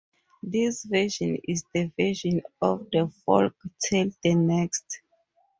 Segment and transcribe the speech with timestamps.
[0.41, 3.53] This version is the version of the folk
[3.87, 5.01] tale the next.